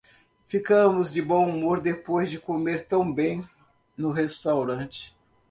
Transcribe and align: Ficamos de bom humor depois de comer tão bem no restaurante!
Ficamos 0.47 1.13
de 1.13 1.21
bom 1.21 1.47
humor 1.47 1.79
depois 1.79 2.31
de 2.31 2.39
comer 2.39 2.87
tão 2.87 3.13
bem 3.13 3.47
no 3.95 4.09
restaurante! 4.09 5.15